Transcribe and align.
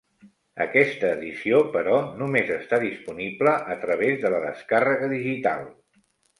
Aquesta 0.63 1.11
edició, 1.17 1.59
però, 1.75 1.99
només 2.23 2.49
està 2.57 2.81
disponible 2.85 3.55
a 3.77 3.79
través 3.85 4.19
de 4.27 4.35
la 4.37 4.43
descàrrega 4.49 5.15
digital. 5.17 5.73